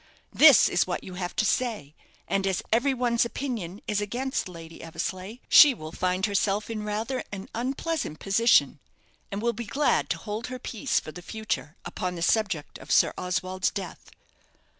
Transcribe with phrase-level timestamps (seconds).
[0.33, 1.93] This is what you have to say;
[2.27, 7.23] and as every one's opinion is against Lady Eversleigh, she will find herself in rather
[7.31, 8.79] an unpleasant position,
[9.31, 12.89] and will be glad to hold her peace for the future upon the subject of
[12.91, 14.09] Sir Oswald's death."